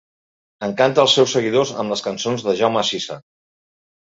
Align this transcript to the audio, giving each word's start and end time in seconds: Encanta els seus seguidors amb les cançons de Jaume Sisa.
Encanta 0.67 1.03
els 1.03 1.13
seus 1.17 1.35
seguidors 1.37 1.73
amb 1.83 1.95
les 1.95 2.03
cançons 2.07 2.47
de 2.49 2.57
Jaume 2.63 2.85
Sisa. 2.91 3.19